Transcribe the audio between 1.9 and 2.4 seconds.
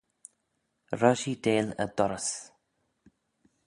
dorrys